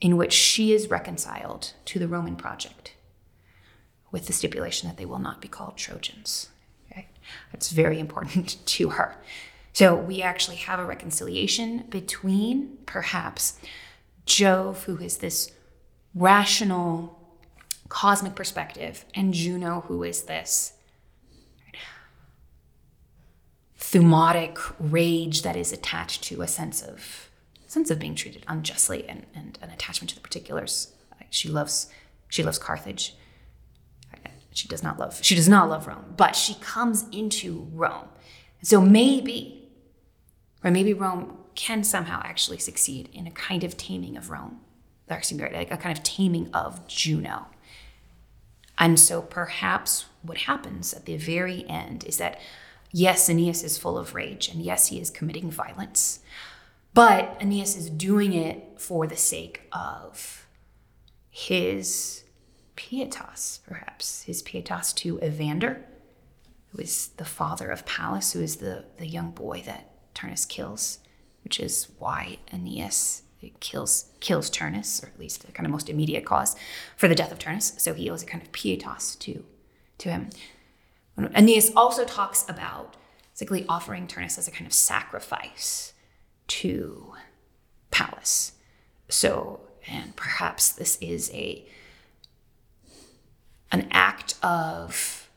in 0.01 0.17
which 0.17 0.33
she 0.33 0.73
is 0.73 0.89
reconciled 0.89 1.75
to 1.85 1.99
the 1.99 2.09
Roman 2.09 2.37
project 2.37 2.95
with 4.11 4.27
the 4.27 4.33
stipulation 4.33 4.89
that 4.89 4.97
they 4.97 5.05
will 5.05 5.19
not 5.19 5.43
be 5.43 5.49
called 5.49 5.77
Trojans. 5.77 6.49
Okay? 6.91 7.09
That's 7.53 7.71
very 7.71 8.01
important 8.01 8.57
to 8.67 8.91
her. 8.91 9.17
So 9.75 9.95
we 9.95 10.23
actually 10.23 10.57
have 10.57 10.81
a 10.81 10.87
reconciliation 10.87 11.85
between 11.91 12.79
perhaps 12.87 13.61
Jove, 14.25 14.85
who 14.85 14.97
is 14.97 15.19
this 15.19 15.53
rational 16.15 17.21
cosmic 17.91 18.35
perspective, 18.35 19.05
and 19.15 19.35
Juno, 19.35 19.85
who 19.87 20.03
is 20.03 20.23
this 20.23 20.73
thumotic 23.93 24.59
rage 24.79 25.43
that 25.43 25.57
is 25.57 25.73
attached 25.73 26.23
to 26.25 26.43
a 26.43 26.49
sense 26.49 26.83
of 26.83 27.31
sense 27.67 27.91
of 27.91 27.99
being 27.99 28.15
treated 28.15 28.45
unjustly 28.49 29.09
and, 29.09 29.27
and 29.35 29.59
an 29.61 29.71
attachment 29.71 30.09
to 30.11 30.15
the 30.15 30.21
particulars. 30.21 30.93
She 31.31 31.49
loves 31.49 31.89
she 32.29 32.43
loves 32.43 32.59
Carthage 32.59 33.15
she 34.53 34.69
does 34.69 34.83
not 34.83 34.99
love 34.99 35.19
she 35.23 35.35
does 35.35 35.49
not 35.49 35.69
love 35.69 35.87
Rome, 35.87 36.15
but 36.17 36.35
she 36.35 36.55
comes 36.55 37.05
into 37.13 37.69
Rome 37.73 38.09
So 38.63 38.81
maybe, 38.81 39.69
or 40.65 40.71
maybe 40.71 40.95
Rome 40.95 41.37
can 41.55 41.85
somehow 41.85 42.21
actually 42.25 42.59
succeed 42.59 43.09
in 43.13 43.27
a 43.27 43.31
kind 43.31 43.65
of 43.65 43.77
taming 43.77 44.17
of 44.17 44.31
Rome, 44.31 44.61
or 45.09 45.17
excuse 45.17 45.41
me, 45.41 45.49
like 45.53 45.71
a 45.71 45.77
kind 45.77 45.97
of 45.97 46.03
taming 46.03 46.51
of 46.53 46.87
Juno. 46.89 47.47
And 48.79 48.99
so 48.99 49.23
perhaps 49.23 50.07
what 50.23 50.39
happens 50.39 50.93
at 50.93 51.07
the 51.07 51.17
very 51.17 51.67
end 51.69 52.05
is 52.05 52.19
that 52.19 52.41
yes, 52.97 53.29
Aeneas 53.29 53.63
is 53.63 53.77
full 53.77 53.99
of 53.99 54.15
rage, 54.15 54.49
and 54.49 54.63
yes, 54.63 54.87
he 54.87 54.99
is 54.99 55.11
committing 55.11 55.51
violence, 55.51 56.21
but 56.95 57.37
Aeneas 57.43 57.77
is 57.77 57.91
doing 57.91 58.33
it 58.33 58.81
for 58.81 59.07
the 59.07 59.17
sake 59.17 59.69
of 59.71 60.47
his 61.29 62.25
pietas, 62.75 63.61
perhaps, 63.67 64.23
his 64.23 64.43
pietas 64.43 64.95
to 64.95 65.19
Evander, 65.23 65.85
who 66.69 66.79
is 66.79 67.09
the 67.19 67.27
father 67.27 67.69
of 67.69 67.85
Pallas, 67.85 68.33
who 68.33 68.41
is 68.41 68.57
the, 68.57 68.87
the 68.97 69.07
young 69.07 69.31
boy 69.31 69.63
that 69.67 69.91
Turnus 70.15 70.49
kills, 70.49 71.01
which 71.45 71.61
is 71.61 71.89
why 71.99 72.39
Aeneas 72.51 73.23
kills 73.61 74.07
kills 74.21 74.49
Turnus, 74.49 75.03
or 75.05 75.09
at 75.09 75.21
least 75.21 75.45
the 75.45 75.53
kind 75.53 75.67
of 75.67 75.71
most 75.71 75.91
immediate 75.91 76.25
cause 76.25 76.57
for 76.97 77.09
the 77.09 77.15
death 77.15 77.31
of 77.31 77.39
Turnus. 77.39 77.79
So 77.79 77.93
he 77.93 78.09
owes 78.09 78.23
a 78.23 78.27
kind 78.27 78.43
of 78.43 78.51
pietas 78.53 79.19
to, 79.19 79.45
to 79.99 80.09
him. 80.09 80.31
Aeneas 81.19 81.73
also 81.75 82.05
talks 82.05 82.45
about 82.49 82.97
basically 83.33 83.65
offering 83.69 84.07
Turnus 84.07 84.39
as 84.39 84.49
a 84.49 84.51
kind 84.51 84.67
of 84.67 84.73
sacrifice 84.73 85.93
to 86.49 87.15
Pallas. 87.91 88.53
So, 89.09 89.61
and 89.89 90.15
perhaps 90.17 90.71
this 90.73 90.99
is 91.01 91.31
a 91.33 91.65
an 93.73 93.89
act 93.91 94.35
of 94.43 95.29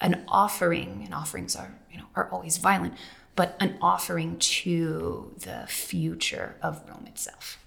an 0.00 0.24
offering, 0.28 1.02
and 1.04 1.14
offerings 1.14 1.54
are, 1.54 1.74
you 1.90 1.98
know, 1.98 2.06
are 2.14 2.28
always 2.30 2.56
violent, 2.58 2.94
but 3.34 3.56
an 3.60 3.76
offering 3.80 4.38
to 4.38 5.32
the 5.38 5.66
future 5.68 6.56
of 6.62 6.82
Rome 6.88 7.06
itself. 7.06 7.58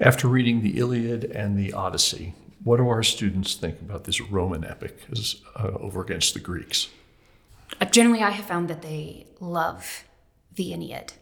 After 0.00 0.28
reading 0.28 0.62
the 0.62 0.78
Iliad 0.78 1.24
and 1.24 1.58
the 1.58 1.72
Odyssey, 1.72 2.34
what 2.68 2.76
do 2.76 2.86
our 2.90 3.02
students 3.02 3.54
think 3.54 3.80
about 3.80 4.04
this 4.04 4.20
Roman 4.20 4.62
epic 4.62 4.98
as, 5.10 5.36
uh, 5.56 5.70
over 5.80 6.02
against 6.02 6.34
the 6.34 6.40
Greeks? 6.40 6.90
Uh, 7.80 7.86
generally, 7.86 8.22
I 8.22 8.28
have 8.28 8.44
found 8.44 8.68
that 8.68 8.82
they 8.82 9.26
love 9.40 10.04
the 10.54 10.74
Aeneid. 10.74 11.14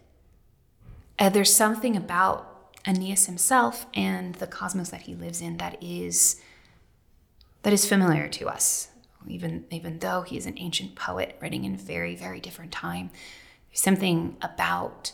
Uh, 1.20 1.28
there's 1.28 1.54
something 1.54 1.96
about 1.96 2.74
Aeneas 2.84 3.26
himself 3.26 3.86
and 3.94 4.34
the 4.34 4.48
cosmos 4.48 4.88
that 4.88 5.02
he 5.02 5.14
lives 5.14 5.40
in 5.40 5.58
that 5.58 5.80
is 5.80 6.42
that 7.62 7.72
is 7.72 7.86
familiar 7.86 8.26
to 8.26 8.48
us. 8.48 8.88
Even 9.28 9.66
even 9.70 10.00
though 10.00 10.22
he 10.22 10.36
is 10.36 10.46
an 10.46 10.58
ancient 10.58 10.96
poet 10.96 11.36
writing 11.40 11.64
in 11.64 11.74
a 11.74 11.78
very 11.78 12.16
very 12.16 12.40
different 12.40 12.72
time, 12.72 13.10
there's 13.68 13.80
something 13.80 14.36
about 14.42 15.12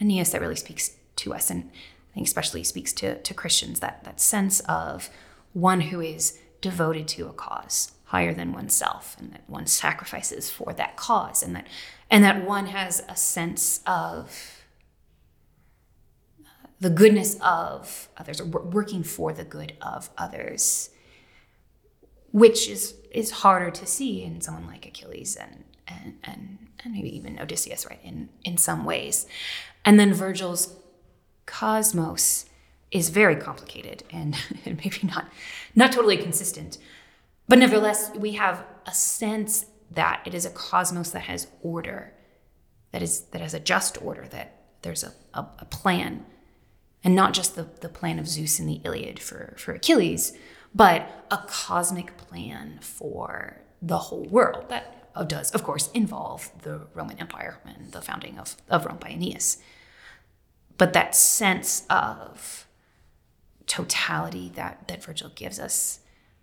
Aeneas 0.00 0.32
that 0.32 0.40
really 0.40 0.56
speaks 0.56 0.96
to 1.16 1.34
us, 1.34 1.50
and 1.50 1.70
I 2.10 2.14
think 2.14 2.26
especially 2.26 2.64
speaks 2.64 2.92
to 2.94 3.22
to 3.22 3.32
Christians 3.32 3.78
that 3.78 4.02
that 4.02 4.20
sense 4.20 4.58
of 4.60 5.08
one 5.52 5.80
who 5.80 6.00
is 6.00 6.38
devoted 6.60 7.06
to 7.08 7.26
a 7.28 7.32
cause 7.32 7.92
higher 8.04 8.32
than 8.32 8.52
oneself 8.52 9.16
and 9.18 9.32
that 9.32 9.48
one 9.48 9.66
sacrifices 9.66 10.50
for 10.50 10.72
that 10.72 10.96
cause 10.96 11.42
and 11.42 11.54
that 11.54 11.66
and 12.10 12.24
that 12.24 12.44
one 12.44 12.66
has 12.66 13.02
a 13.08 13.14
sense 13.14 13.80
of 13.86 14.64
uh, 16.40 16.68
the 16.80 16.90
goodness 16.90 17.38
of 17.42 18.08
others 18.16 18.40
or 18.40 18.46
working 18.46 19.02
for 19.02 19.32
the 19.32 19.44
good 19.44 19.74
of 19.82 20.10
others 20.16 20.90
which 22.32 22.68
is 22.68 22.94
is 23.10 23.30
harder 23.30 23.70
to 23.70 23.86
see 23.86 24.22
in 24.22 24.40
someone 24.40 24.66
like 24.66 24.86
Achilles 24.86 25.36
and 25.36 25.64
and 25.86 26.18
and, 26.24 26.58
and 26.84 26.92
maybe 26.92 27.14
even 27.14 27.38
Odysseus 27.38 27.86
right 27.86 28.00
in 28.02 28.28
in 28.44 28.56
some 28.56 28.84
ways. 28.84 29.26
And 29.84 29.98
then 29.98 30.12
Virgil's 30.12 30.76
cosmos 31.46 32.44
is 32.90 33.10
very 33.10 33.36
complicated 33.36 34.02
and, 34.10 34.36
and 34.64 34.76
maybe 34.78 35.00
not 35.02 35.28
not 35.74 35.92
totally 35.92 36.16
consistent. 36.16 36.78
But 37.46 37.58
nevertheless, 37.58 38.10
we 38.14 38.32
have 38.32 38.64
a 38.86 38.92
sense 38.92 39.66
that 39.90 40.22
it 40.26 40.34
is 40.34 40.44
a 40.44 40.50
cosmos 40.50 41.10
that 41.12 41.22
has 41.22 41.46
order, 41.62 42.12
that 42.92 43.02
is 43.02 43.22
that 43.32 43.40
has 43.40 43.54
a 43.54 43.60
just 43.60 44.00
order, 44.02 44.26
that 44.28 44.58
there's 44.82 45.02
a, 45.02 45.12
a, 45.34 45.46
a 45.58 45.64
plan, 45.64 46.26
and 47.02 47.14
not 47.14 47.32
just 47.32 47.56
the, 47.56 47.68
the 47.80 47.88
plan 47.88 48.18
of 48.18 48.28
Zeus 48.28 48.60
in 48.60 48.66
the 48.66 48.80
Iliad 48.84 49.18
for, 49.18 49.54
for 49.56 49.72
Achilles, 49.72 50.36
but 50.74 51.26
a 51.30 51.38
cosmic 51.48 52.16
plan 52.16 52.78
for 52.80 53.60
the 53.80 53.98
whole 53.98 54.24
world 54.24 54.68
that 54.68 55.10
uh, 55.14 55.24
does, 55.24 55.50
of 55.52 55.62
course, 55.62 55.90
involve 55.92 56.50
the 56.62 56.82
Roman 56.94 57.18
Empire 57.18 57.58
and 57.64 57.92
the 57.92 58.02
founding 58.02 58.38
of, 58.38 58.56
of 58.68 58.84
Rome 58.84 58.98
by 59.00 59.10
Aeneas. 59.10 59.58
But 60.76 60.92
that 60.92 61.14
sense 61.16 61.84
of 61.90 62.67
totality 63.68 64.50
that 64.56 64.88
that 64.88 65.04
Virgil 65.04 65.30
gives 65.34 65.60
us, 65.60 66.00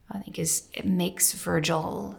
I 0.10 0.20
think 0.20 0.40
is 0.40 0.70
it 0.74 0.86
makes 0.86 1.34
Virgil 1.34 2.18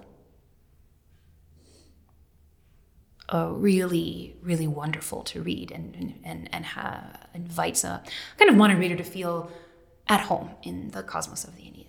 a 3.29 3.53
really, 3.53 4.37
really 4.43 4.69
wonderful 4.69 5.23
to 5.25 5.43
read 5.43 5.71
and 5.71 6.21
and 6.25 6.49
and 6.53 6.67
ha- 6.67 7.21
invites 7.35 7.85
a 7.85 8.03
kind 8.37 8.51
of 8.51 8.57
modern 8.57 8.79
reader 8.79 8.97
to 8.97 9.05
feel 9.05 9.51
at 10.09 10.21
home 10.21 10.51
in 10.63 10.91
the 10.91 11.03
cosmos 11.03 11.45
of 11.45 11.57
the 11.57 11.63
Aeneid. 11.63 11.87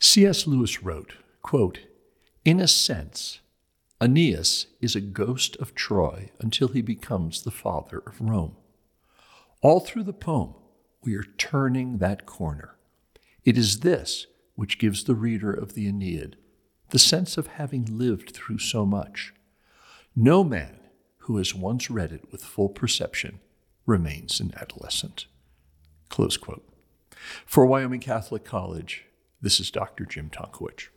C.S. 0.00 0.46
Lewis 0.46 0.82
wrote, 0.82 1.14
quote, 1.42 1.78
In 2.44 2.60
a 2.60 2.68
sense, 2.68 3.40
Aeneas 4.00 4.66
is 4.80 4.96
a 4.96 5.00
ghost 5.00 5.56
of 5.56 5.74
Troy 5.74 6.30
until 6.40 6.68
he 6.68 6.82
becomes 6.82 7.42
the 7.42 7.50
father 7.50 8.02
of 8.06 8.20
Rome. 8.20 8.56
All 9.62 9.80
through 9.80 10.02
the 10.02 10.12
poem, 10.12 10.54
we 11.04 11.14
are 11.14 11.24
turning 11.38 11.98
that 11.98 12.26
corner. 12.26 12.76
It 13.44 13.58
is 13.58 13.80
this 13.80 14.26
which 14.54 14.78
gives 14.78 15.04
the 15.04 15.14
reader 15.14 15.52
of 15.52 15.74
the 15.74 15.86
Aeneid 15.86 16.36
the 16.90 16.98
sense 16.98 17.36
of 17.36 17.48
having 17.48 17.98
lived 17.98 18.30
through 18.30 18.58
so 18.58 18.86
much. 18.86 19.34
No 20.14 20.44
man 20.44 20.78
who 21.18 21.38
has 21.38 21.54
once 21.54 21.90
read 21.90 22.12
it 22.12 22.30
with 22.30 22.44
full 22.44 22.68
perception 22.68 23.40
remains 23.84 24.38
an 24.38 24.52
adolescent. 24.60 25.26
Close 26.08 26.36
quote. 26.36 26.64
For 27.46 27.66
Wyoming 27.66 27.98
Catholic 27.98 28.44
College, 28.44 29.06
this 29.40 29.58
is 29.58 29.72
Dr. 29.72 30.04
Jim 30.04 30.30
Tonkowich. 30.30 30.88